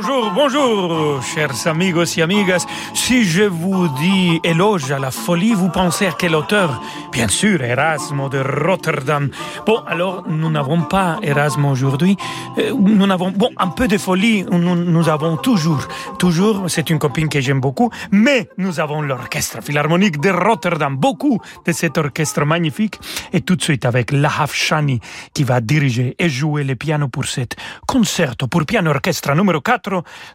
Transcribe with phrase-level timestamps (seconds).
[0.00, 2.64] Bonjour, bonjour, chers amigos et amigas.
[2.94, 6.80] Si je vous dis éloge à la folie, vous pensez à quel auteur?
[7.10, 9.28] Bien sûr, Erasmo de Rotterdam.
[9.66, 12.16] Bon, alors, nous n'avons pas Erasmo aujourd'hui.
[12.58, 15.88] Euh, nous avons, bon, un peu de folie, nous, avons toujours.
[16.20, 21.40] Toujours, c'est une copine que j'aime beaucoup, mais nous avons l'orchestre philharmonique de Rotterdam, beaucoup
[21.66, 23.00] de cet orchestre magnifique.
[23.32, 25.00] Et tout de suite avec Lahaf Shani,
[25.34, 29.87] qui va diriger et jouer le piano pour cet concerto pour piano orchestre numéro 4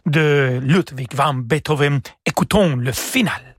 [0.04, 2.00] de Ludwig van Beethoven.
[2.22, 3.53] Écoutons le final.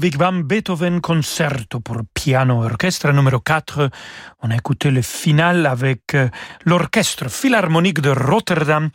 [0.00, 3.90] Ludwig van Beethoven concerto pour piano orchestre numéro 4.
[4.40, 6.30] On a écouté le final avec euh,
[6.64, 8.88] l'orchestre philharmonique de Rotterdam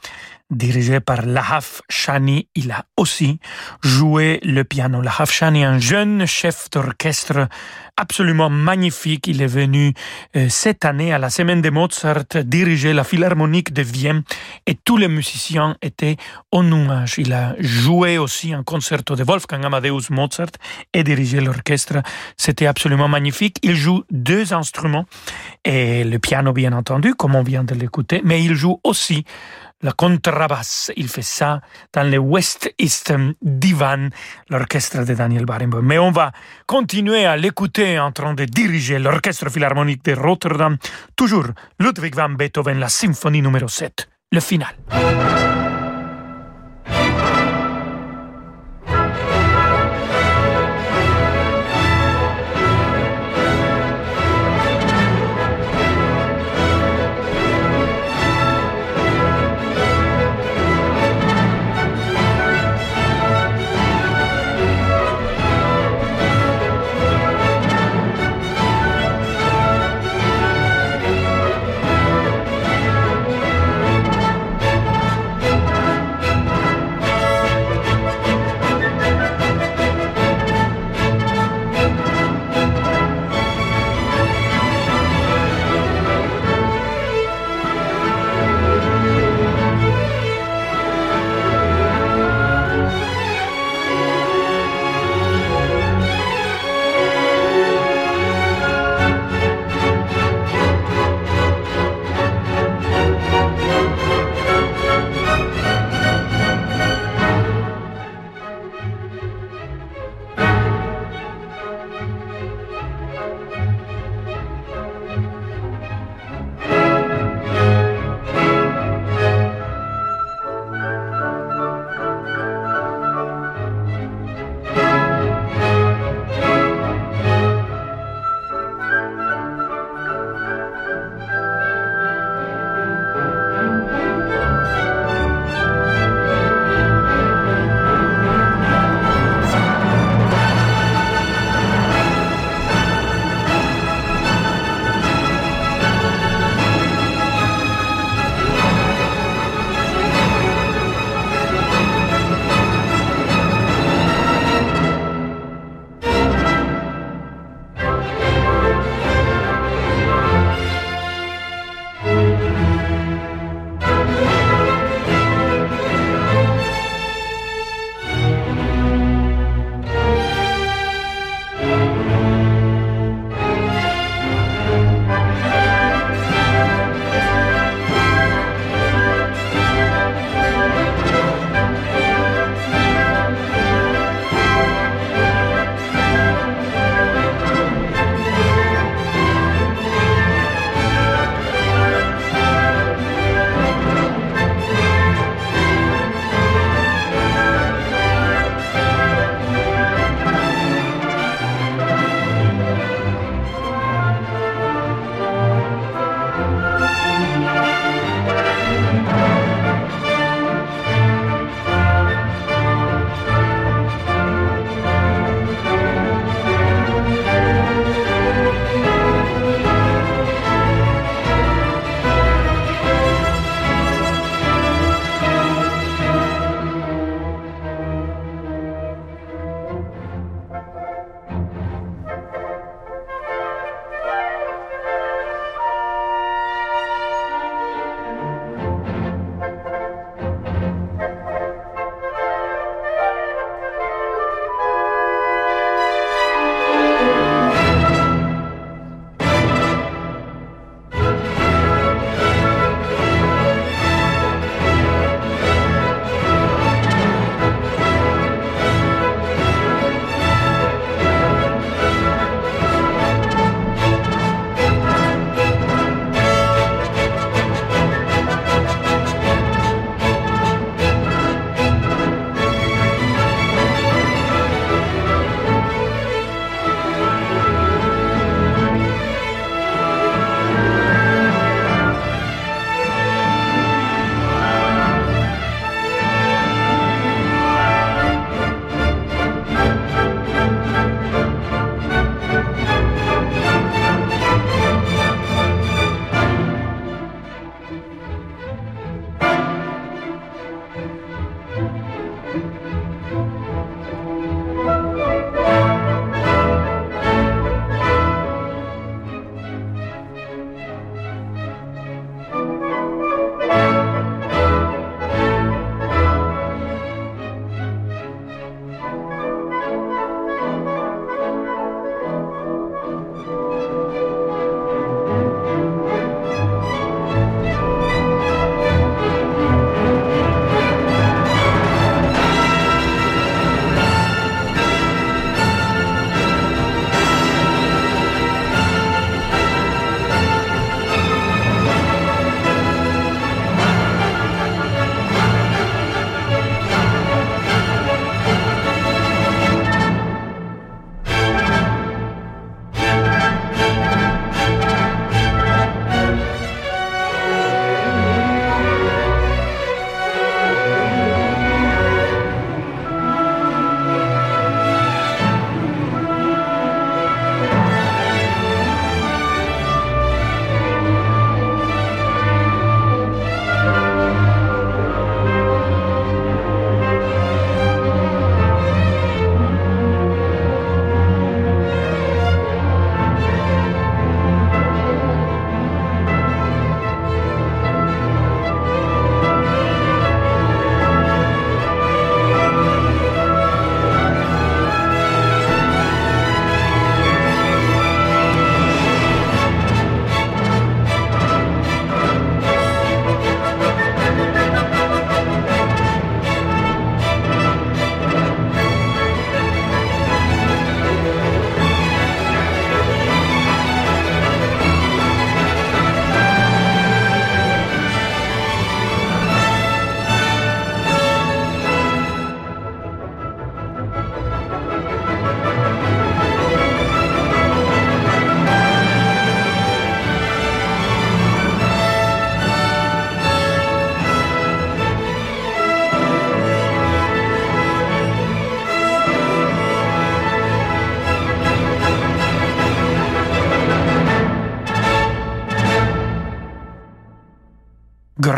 [0.52, 2.48] dirigé par Lahaf Shani.
[2.56, 3.40] Il a aussi
[3.82, 5.02] joué le piano.
[5.02, 7.48] Lahaf Shani, un jeune chef d'orchestre
[7.98, 9.28] absolument magnifique.
[9.28, 9.94] Il est venu
[10.36, 14.24] euh, cette année à la semaine de Mozart diriger la Philharmonique de Vienne
[14.68, 16.18] et tous les musiciens étaient
[16.52, 17.16] en nuage.
[17.18, 20.52] Il a joué aussi un concerto de Wolfgang Amadeus Mozart
[20.94, 22.02] et dirigé l'orchestre.
[22.38, 23.58] C'était absolument magnifique.
[23.64, 25.06] Il joue deux instruments
[25.64, 29.24] et le piano bien entendu, comme on vient de l'écouter, mais il joue aussi
[29.86, 30.92] la contrebasse.
[30.98, 31.62] Il fait ça
[31.94, 34.10] dans le West Eastern Divan,
[34.50, 35.84] l'orchestre de Daniel Barenboim.
[35.84, 36.32] Mais on va
[36.66, 40.78] continuer à l'écouter en train de diriger l'orchestre philharmonique de Rotterdam,
[41.16, 41.48] toujours
[41.80, 44.76] Ludwig van Beethoven, la symphonie numéro 7, le final.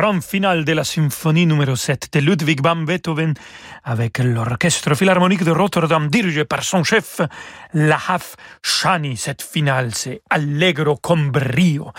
[0.07, 3.33] Grand final de la symphonie numéro 7 de Ludwig van Beethoven
[3.83, 7.19] avec l'orchestre philharmonique de Rotterdam dirigé par son chef
[7.73, 9.17] Lahaf Shani.
[9.17, 11.91] Cette finale, c'est Allegro con brio.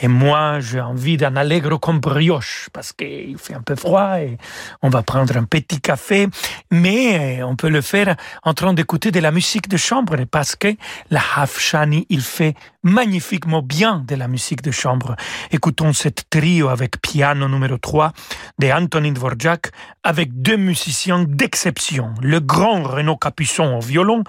[0.00, 4.36] Et moi, j'ai envie d'un Allegro con brioche parce qu'il fait un peu froid et
[4.82, 6.26] on va prendre un petit café,
[6.72, 10.74] mais on peut le faire en train d'écouter de la musique de chambre parce que
[11.10, 15.16] Lahaf Shani, il fait magnifiquement bien de la musique de chambre.
[15.50, 18.12] Écoutons cette trio avec piano numéro 3
[18.60, 19.72] de Antonin Dvorak
[20.04, 24.22] avec deux musiciens d'exception, le grand Renaud Capuçon au violon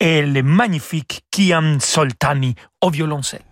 [0.00, 3.42] et le magnifique Kian Soltani au violoncelle.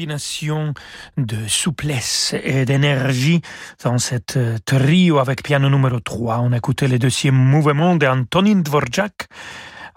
[0.00, 0.72] Combination
[1.18, 3.42] de souplesse et d'énergie
[3.84, 6.38] dans cette euh, trio avec piano numéro 3.
[6.38, 9.28] On a écouté le deuxième mouvement d'Antonin Dvorak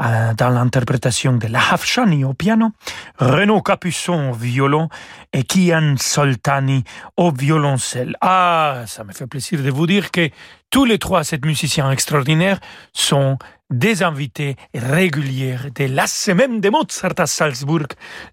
[0.01, 2.71] euh, dans l'interprétation de la Hafshani au piano,
[3.17, 4.89] Renaud Capuçon au violon
[5.31, 6.83] et Kian Soltani
[7.15, 8.17] au violoncelle.
[8.19, 10.29] Ah, ça me fait plaisir de vous dire que
[10.73, 12.59] tous les trois, ces musiciens extraordinaires,
[12.93, 13.37] sont
[13.69, 17.85] des invités réguliers de la semaine de Mozart à Salzbourg,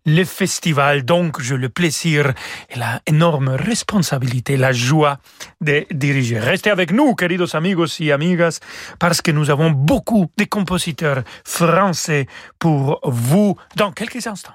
[0.06, 1.04] le festival.
[1.04, 2.32] Donc, j'ai le plaisir
[2.70, 5.18] et la énorme responsabilité, la joie
[5.60, 6.38] de diriger.
[6.38, 8.60] Restez avec nous, queridos amigos y amigas,
[8.98, 12.26] parce que nous avons beaucoup de compositeurs français
[12.58, 14.54] pour vous dans quelques instants.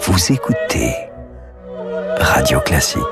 [0.00, 0.96] Vous écoutez
[2.18, 3.02] Radio Classique.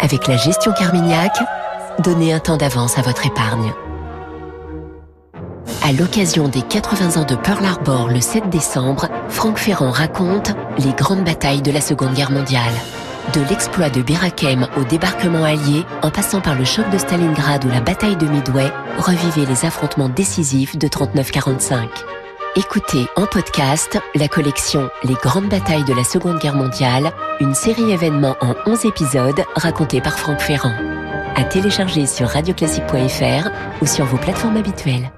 [0.00, 1.36] Avec la gestion Carmignac,
[2.00, 3.72] donnez un temps d'avance à votre épargne.
[5.82, 10.92] À l'occasion des 80 ans de Pearl Harbor le 7 décembre, Franck Ferrand raconte les
[10.92, 12.72] grandes batailles de la Seconde Guerre mondiale.
[13.34, 17.68] De l'exploit de Birakem au débarquement allié, en passant par le choc de Stalingrad ou
[17.68, 21.88] la bataille de Midway, revivez les affrontements décisifs de 39-45.
[22.56, 27.92] Écoutez en podcast la collection Les grandes batailles de la Seconde Guerre mondiale, une série
[27.92, 30.74] événement en 11 épisodes racontés par Franck Ferrand.
[31.36, 35.10] À télécharger sur radioclassique.fr ou sur vos plateformes habituelles.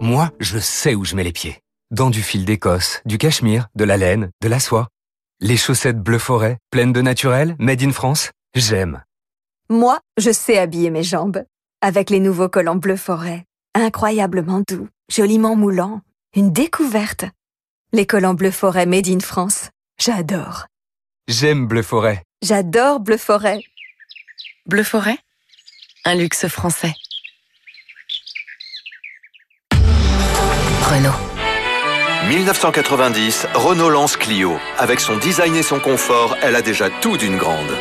[0.00, 1.60] Moi, je sais où je mets les pieds.
[1.90, 4.88] Dans du fil d'Écosse, du cachemire, de la laine, de la soie.
[5.40, 9.02] Les chaussettes bleu forêt, pleines de naturel, made in France, j'aime.
[9.68, 11.44] Moi, je sais habiller mes jambes.
[11.80, 13.44] Avec les nouveaux collants bleu forêt.
[13.74, 16.00] Incroyablement doux, joliment moulants.
[16.34, 17.24] Une découverte.
[17.92, 19.70] Les collants bleu forêt made in France.
[19.98, 20.66] J'adore.
[21.30, 22.24] J'aime bleu forêt.
[22.42, 23.62] J'adore bleu forêt.
[24.66, 25.16] Bleu forêt?
[26.04, 26.92] Un luxe français.
[30.82, 31.14] Renault.
[32.28, 34.58] 1990, Renault lance Clio.
[34.76, 37.76] Avec son design et son confort, elle a déjà tout d'une grande.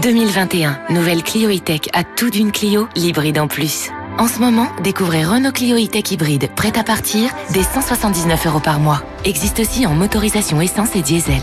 [0.00, 3.90] 2021, nouvelle Clio E-Tech à tout d'une Clio, l'hybride en plus.
[4.16, 8.78] En ce moment, découvrez Renault Clio E-Tech hybride, prête à partir, dès 179 euros par
[8.78, 9.02] mois.
[9.24, 11.42] Existe aussi en motorisation essence et diesel.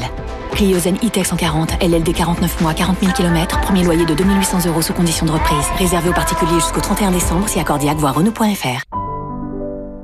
[0.54, 4.82] Clio Zen E-Tech 140, LLD 49 mois, 40 000 km, premier loyer de 2800 euros
[4.82, 5.66] sous condition de reprise.
[5.78, 8.84] Réservé aux particuliers jusqu'au 31 décembre, si accordiaque, voir Renault.fr.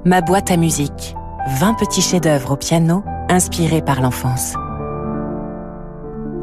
[0.04, 1.16] Ma boîte à musique.
[1.60, 4.56] 20 petits chefs-d'œuvre au piano, inspirés par l'enfance.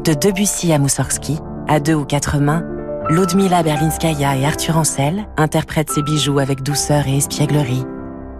[0.03, 2.63] De Debussy à Moussorgsky, à deux ou quatre mains,
[3.09, 7.85] Ludmila Berlinskaya et Arthur Ancel interprètent ces bijoux avec douceur et espièglerie.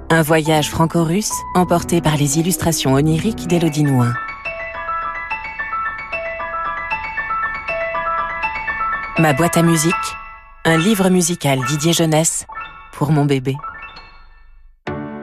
[0.09, 4.11] Un voyage franco-russe emporté par les illustrations oniriques d'Élodie Nouin.
[9.19, 9.93] Ma boîte à musique,
[10.65, 12.47] un livre musical Didier Jeunesse
[12.91, 13.55] pour mon bébé.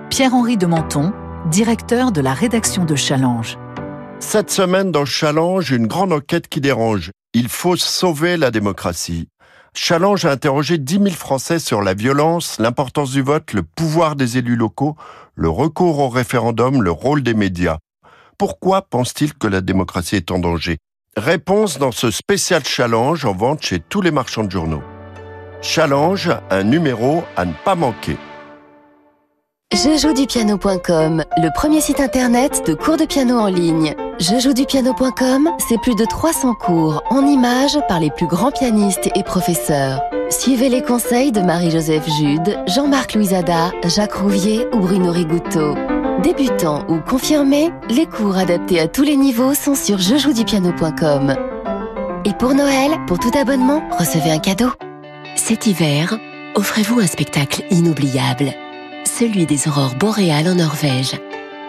[0.09, 1.13] Pierre-Henri de Menton,
[1.51, 3.59] directeur de la rédaction de Challenge.
[4.21, 7.11] Cette semaine dans Challenge, une grande enquête qui dérange.
[7.35, 9.29] Il faut sauver la démocratie.
[9.75, 14.37] Challenge a interrogé 10 000 Français sur la violence, l'importance du vote, le pouvoir des
[14.37, 14.97] élus locaux,
[15.35, 17.79] le recours au référendum, le rôle des médias.
[18.37, 20.77] Pourquoi pense-t-il que la démocratie est en danger?
[21.17, 24.83] Réponse dans ce spécial challenge en vente chez tous les marchands de journaux.
[25.63, 28.19] Challenge, un numéro à ne pas manquer.
[29.75, 33.95] Jejoudupiano.com, le premier site internet de cours de piano en ligne.
[34.19, 40.03] Jejoudupiano.com, c'est plus de 300 cours en images par les plus grands pianistes et professeurs.
[40.29, 45.75] Suivez les conseils de Marie-Joseph Jude, Jean-Marc Louisada, Jacques Rouvier ou Bruno Rigouteau.
[46.23, 51.35] Débutants ou confirmés, les cours adaptés à tous les niveaux sont sur jejoudupiano.com.
[52.27, 54.69] Et pour Noël, pour tout abonnement, recevez un cadeau.
[55.35, 56.19] Cet hiver,
[56.57, 58.53] offrez-vous un spectacle inoubliable
[59.05, 61.17] celui des aurores boréales en Norvège.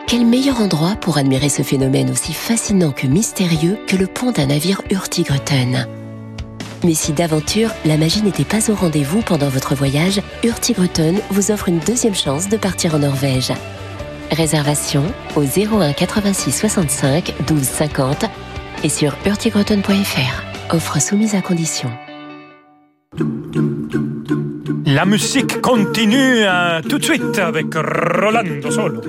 [0.07, 4.47] Quel meilleur endroit pour admirer ce phénomène aussi fascinant que mystérieux que le pont d'un
[4.47, 5.87] navire Hurtigruten?
[6.83, 11.69] Mais si d'aventure, la magie n'était pas au rendez-vous pendant votre voyage, Hurtigruten vous offre
[11.69, 13.53] une deuxième chance de partir en Norvège.
[14.31, 15.03] Réservation
[15.35, 18.25] au 01 86 65 12 50
[18.83, 20.73] et sur hurtigruten.fr.
[20.73, 21.89] Offre soumise à condition.
[24.93, 29.01] La musique continue euh, tout de suite avec Rolando Solo.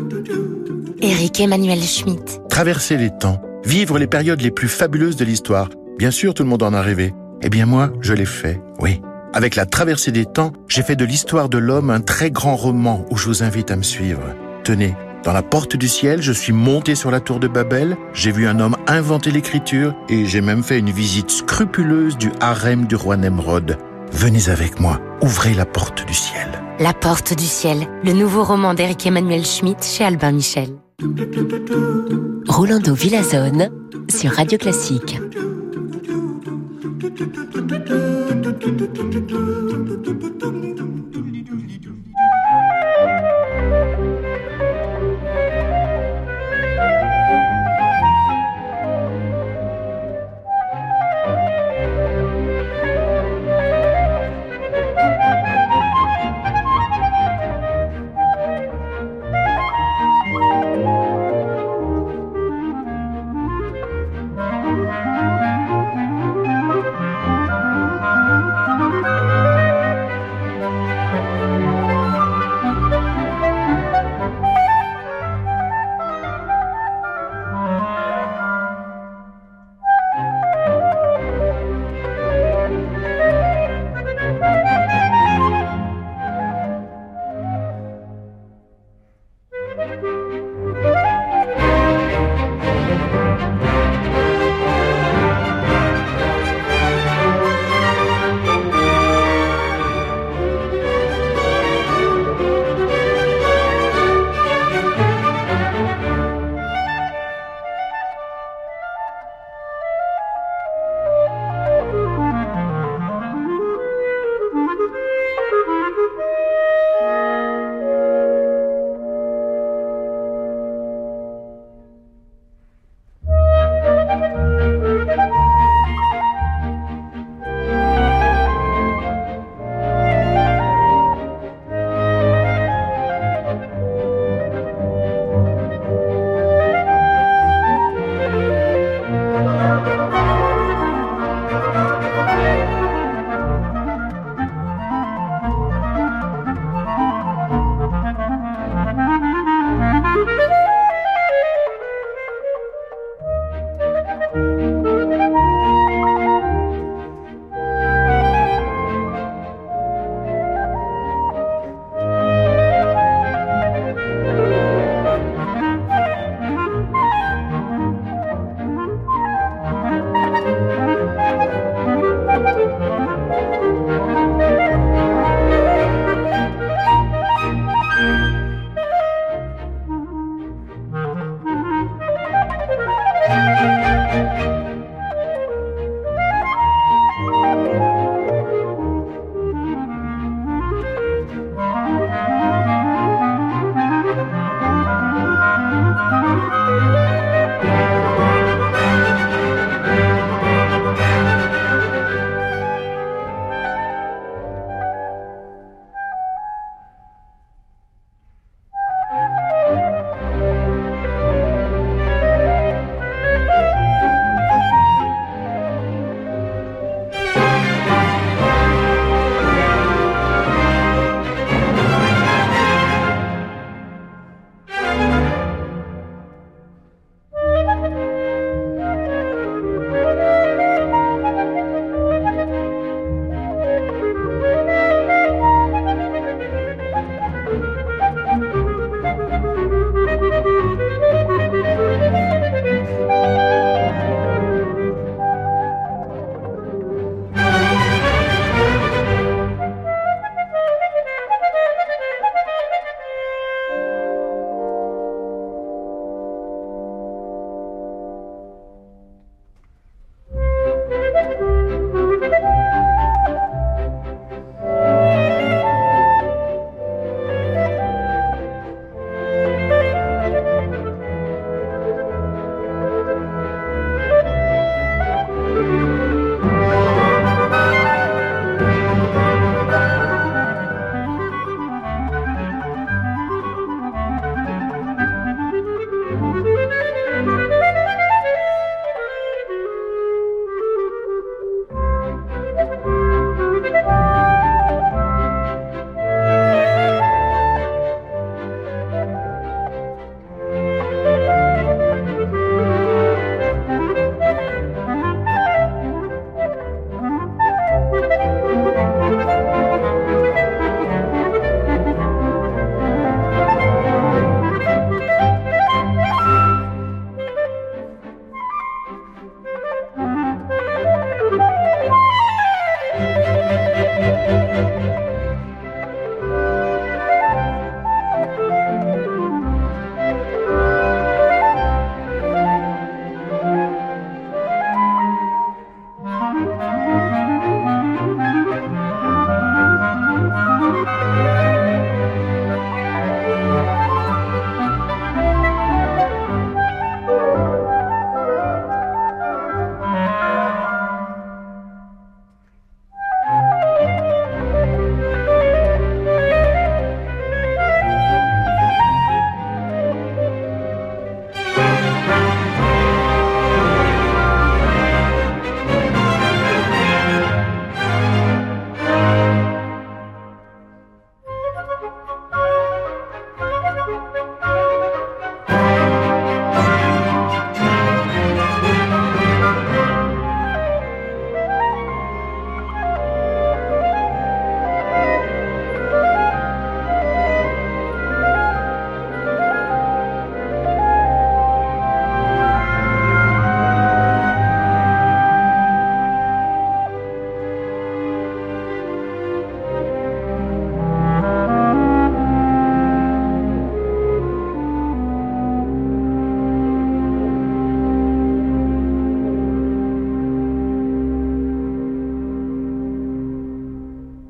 [1.03, 2.41] Eric Emmanuel Schmitt.
[2.49, 5.69] Traverser les temps, vivre les périodes les plus fabuleuses de l'histoire.
[5.99, 7.13] Bien sûr, tout le monde en a rêvé.
[7.43, 9.03] Eh bien moi, je l'ai fait, oui.
[9.35, 13.05] Avec la traversée des temps, j'ai fait de l'histoire de l'homme un très grand roman
[13.11, 14.23] où je vous invite à me suivre.
[14.65, 18.33] Tenez, dans la porte du ciel, je suis monté sur la tour de Babel, j'ai
[18.33, 22.97] vu un homme inventer l'écriture et j'ai même fait une visite scrupuleuse du harem du
[22.97, 23.77] roi Nemrod.
[24.15, 26.49] Venez avec moi, ouvrez la porte du ciel.
[26.79, 30.69] La porte du ciel, le nouveau roman d'Éric Emmanuel Schmitt chez Albin Michel.
[32.47, 33.71] Rolando Villazone
[34.09, 35.19] sur Radio Classique.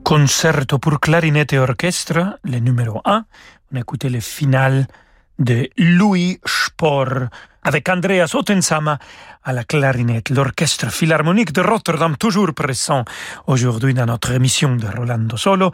[0.05, 3.25] Concerto pour clarinette et orchestre, le numéro 1.
[3.73, 4.87] On a écouté le final
[5.39, 7.29] de Louis Spohr
[7.63, 8.99] avec Andreas Ottensama
[9.45, 13.05] à la clarinette, l'orchestre philharmonique de Rotterdam, toujours présent
[13.47, 15.71] aujourd'hui dans notre émission de Rolando Solo,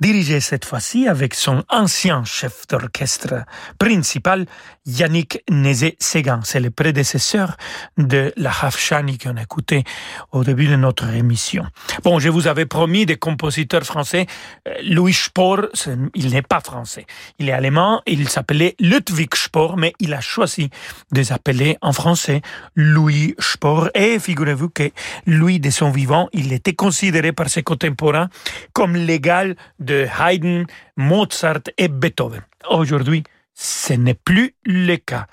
[0.00, 3.44] dirigé cette fois-ci avec son ancien chef d'orchestre
[3.76, 4.46] principal,
[4.86, 6.40] Yannick Nézé-Séguin.
[6.44, 7.56] C'est le prédécesseur
[7.98, 9.82] de la Hafshani qu'on a écouté
[10.30, 11.66] au début de notre émission.
[12.04, 14.26] Bon, je vous avais promis des compositeurs français.
[14.68, 15.66] Euh, Louis Spohr,
[16.14, 17.04] il n'est pas français.
[17.40, 20.70] Il est allemand, il s'appelait Ludwig Spohr, mais il a choisi
[21.10, 22.42] de s'appeler en français
[22.76, 23.88] Louis Louis Spohr.
[23.94, 24.90] Et figurez-vous que
[25.24, 28.28] lui, de son vivant, il était considéré par ses contemporains
[28.74, 30.66] comme l'égal de Haydn,
[30.98, 32.42] Mozart et Beethoven.
[32.68, 35.26] Aujourd'hui, ce n'est plus le cas.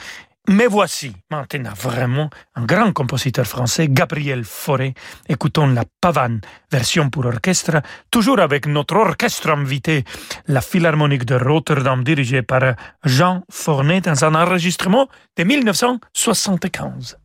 [0.47, 4.93] Mais voici maintenant vraiment un grand compositeur français, Gabriel Fauré.
[5.27, 6.39] Écoutons la pavane,
[6.71, 10.05] version pour orchestre, toujours avec notre orchestre invité,
[10.47, 17.17] la Philharmonique de Rotterdam, dirigée par Jean Fornet dans un enregistrement de 1975.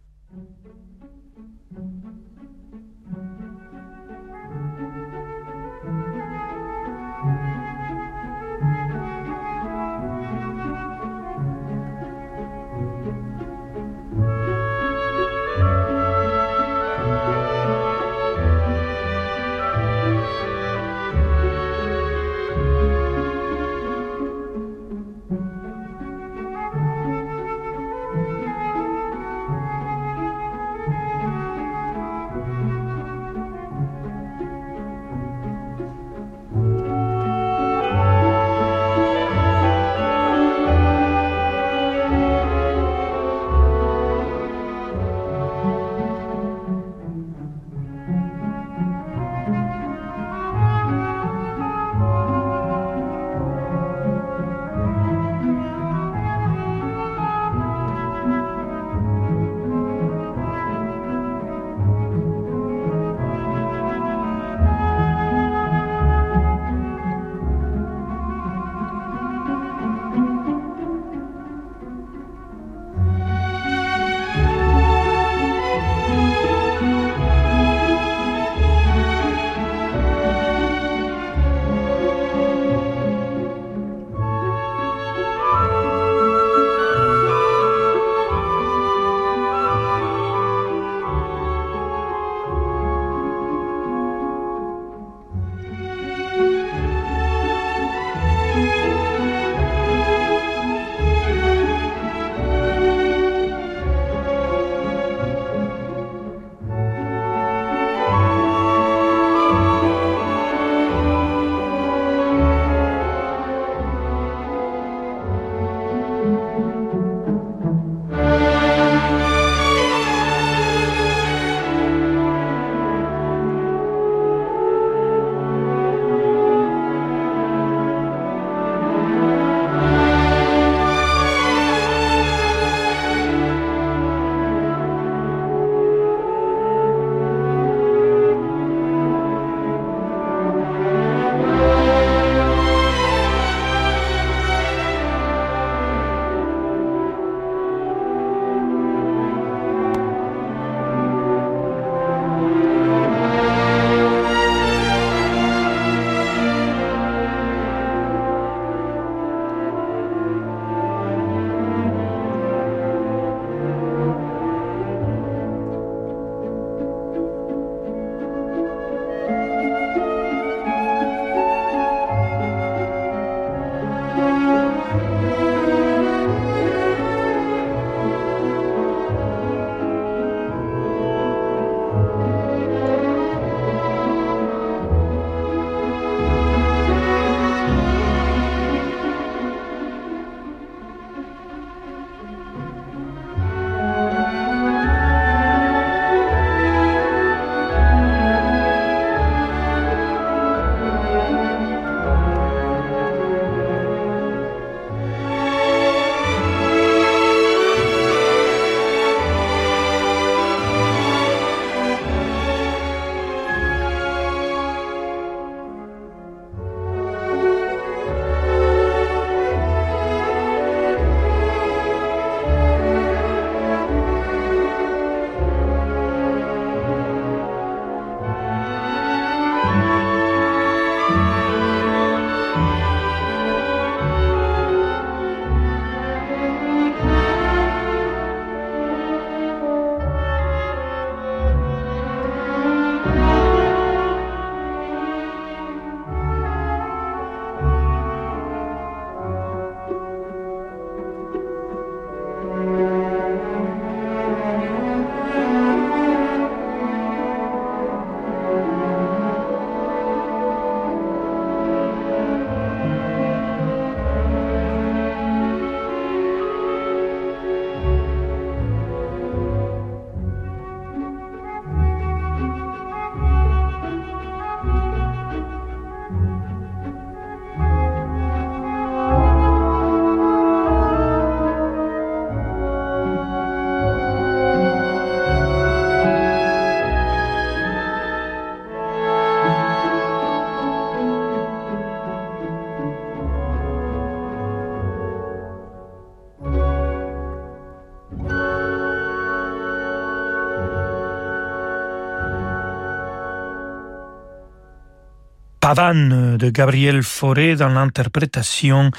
[305.71, 308.91] Pavane de Gabriel Fauré dans l'interprétation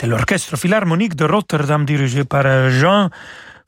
[0.00, 3.10] de l'Orchestre Philharmonique de Rotterdam dirigé par Jean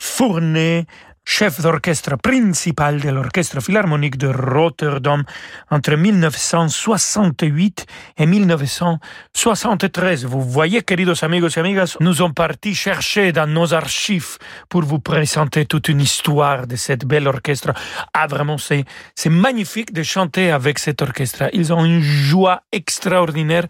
[0.00, 0.86] Fournet
[1.28, 5.24] chef d'orchestre principal de l'Orchestre Philharmonique de Rotterdam
[5.70, 7.84] entre 1968
[8.16, 10.24] et 1973.
[10.24, 14.38] Vous voyez, queridos amigos et amigas, nous sommes partis chercher dans nos archives
[14.70, 17.74] pour vous présenter toute une histoire de cette belle orchestre.
[18.14, 18.86] Ah, vraiment, c'est,
[19.28, 21.50] magnifique de chanter avec cet orchestre.
[21.52, 23.66] Ils ont une joie extraordinaire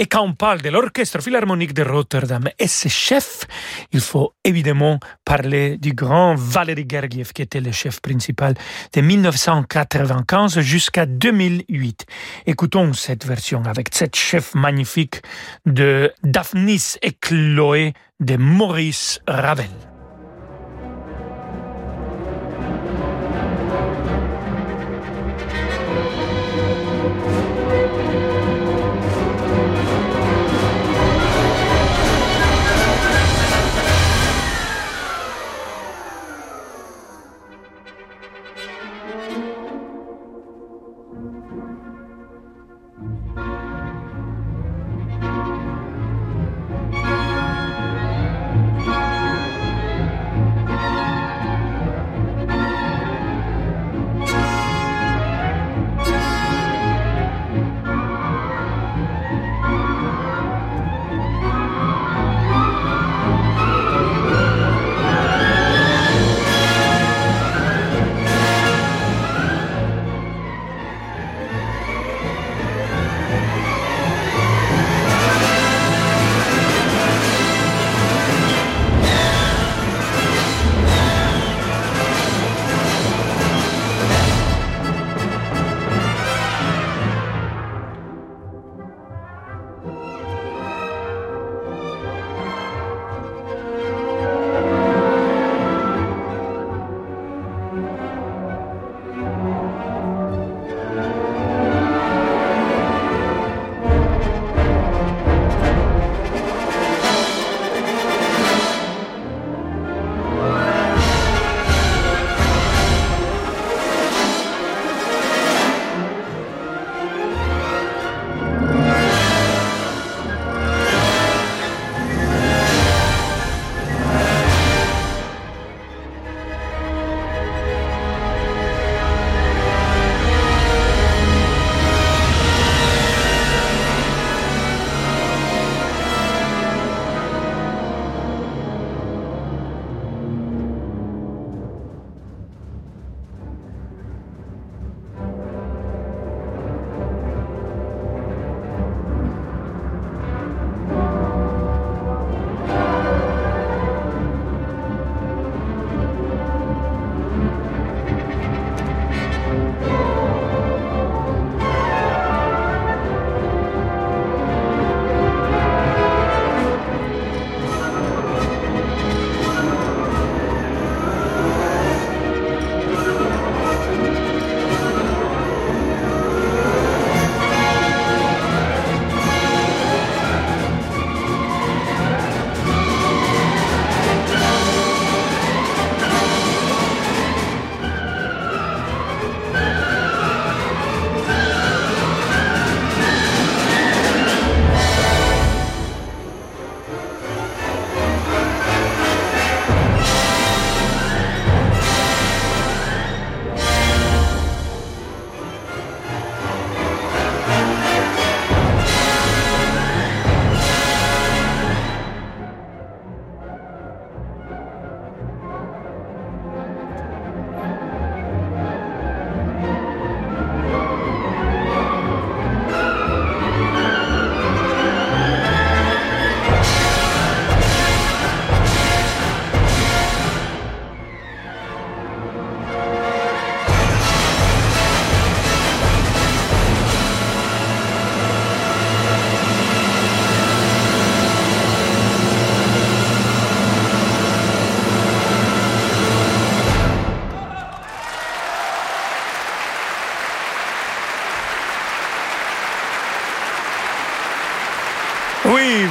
[0.00, 3.46] et quand on parle de l'Orchestre Philharmonique de Rotterdam et ses chefs,
[3.92, 8.54] il faut évidemment parler du grand Valéry Gergiev, qui était le chef principal
[8.92, 12.06] de 1995 jusqu'à 2008.
[12.46, 15.22] Écoutons cette version avec cette chef magnifique
[15.66, 19.97] de Daphnis et Chloé de Maurice Ravel.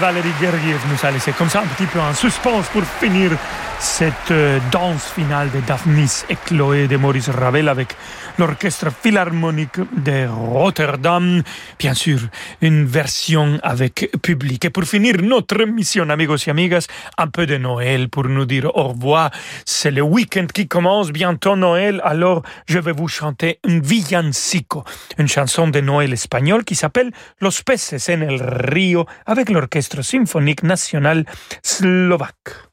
[0.07, 3.31] Valérie Gergiev nous a laissé comme ça un petit peu en suspense pour finir
[3.77, 7.93] cette euh, danse finale de Daphnis et Chloé de Maurice Ravel avec
[8.37, 11.43] l'orchestre philharmonique de Rotterdam.
[11.79, 12.19] Bien sûr,
[12.61, 14.65] une version avec public.
[14.65, 18.71] Et pour finir notre mission, amigos et amigas, un peu de Noël pour nous dire
[18.75, 19.31] au revoir.
[19.65, 24.83] C'est le week-end qui commence, bientôt Noël, alors je vais vous chanter un villancico,
[25.17, 27.11] une chanson de Noël espagnol qui s'appelle
[27.41, 31.25] Los peces en el río avec l'orchestre symphonique national
[31.63, 32.66] slovaque.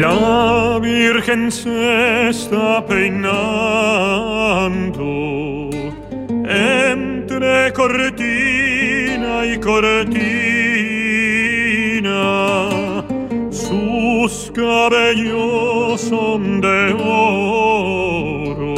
[0.00, 3.28] La Virgen se está peinando
[6.48, 10.30] entre cortina y cortina.
[13.50, 18.74] Sus cabellos son de oro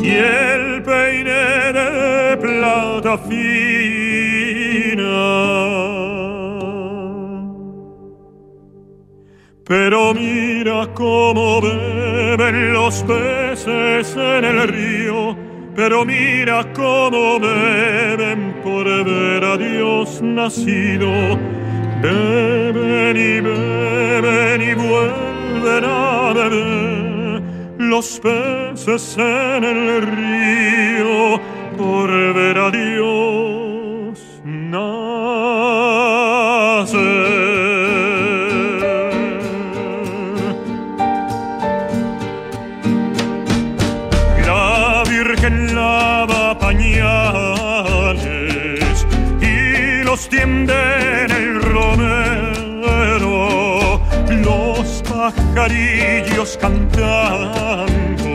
[0.00, 3.69] y el peine de plata fina.
[9.70, 15.36] Pero mira cómo beben los peces en el río,
[15.76, 21.12] pero mira cómo beben por ver a Dios nacido.
[22.02, 27.42] Beben y beben y vuelven a beber
[27.78, 31.40] los peces en el río
[31.78, 33.39] por ver a Dios
[56.56, 58.28] cantando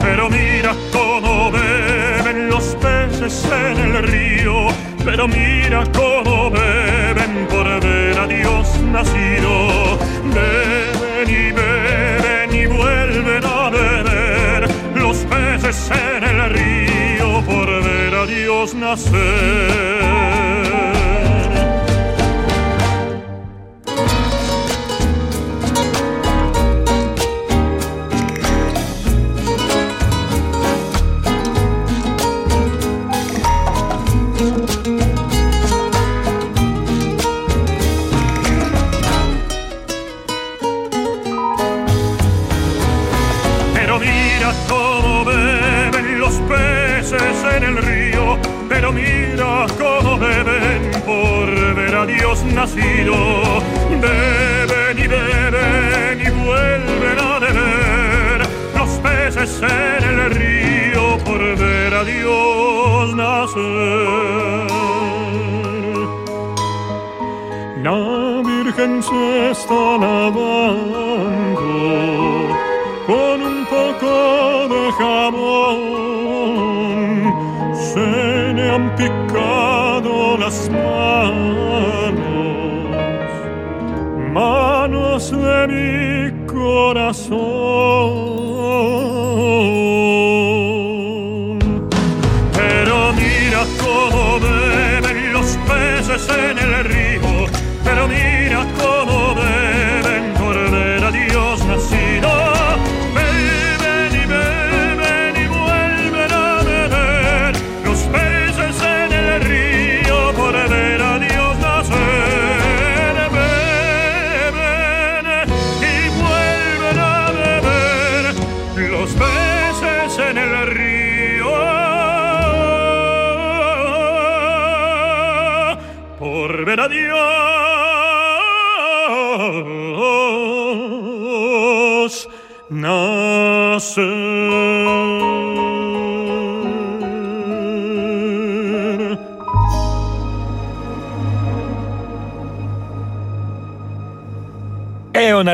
[0.00, 4.68] Pero mira cómo beben los peces en el río,
[5.04, 9.98] pero mira cómo beben por ver a Dios nacido.
[10.34, 18.26] Beben y beben y vuelven a beber los peces en el río por ver a
[18.26, 20.47] Dios nacer.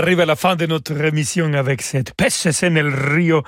[0.05, 3.43] Arrive à la fin de notre émission avec cette Peces en el Rio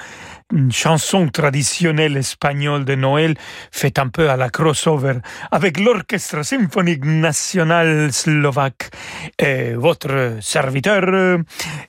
[0.53, 3.35] une chanson traditionnelle espagnole de Noël
[3.73, 5.15] faite un peu à la crossover
[5.51, 8.91] avec l'Orchestre symphonique national slovaque.
[9.39, 11.41] Et votre serviteur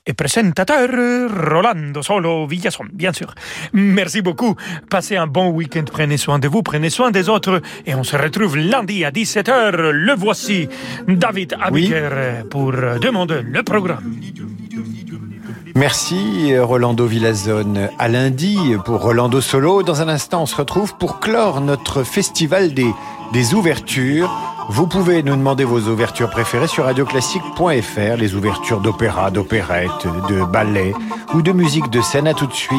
[0.04, 0.88] et présentateur,
[1.50, 3.32] Rolando Solo Villason, bien sûr.
[3.72, 4.56] Merci beaucoup.
[4.90, 5.84] Passez un bon week-end.
[5.90, 7.62] Prenez soin de vous, prenez soin des autres.
[7.86, 9.90] Et on se retrouve lundi à 17h.
[9.90, 10.68] Le voici,
[11.06, 14.18] David Abiker, pour demander le programme.
[15.74, 17.88] Merci Rolando Villazone.
[17.98, 19.82] À lundi pour Rolando Solo.
[19.82, 24.30] Dans un instant, on se retrouve pour clore notre festival des, ouvertures.
[24.70, 30.92] Vous pouvez nous demander vos ouvertures préférées sur radioclassique.fr, les ouvertures d'opéra, d'opérette, de ballet
[31.34, 32.26] ou de musique de scène.
[32.26, 32.78] À tout de suite.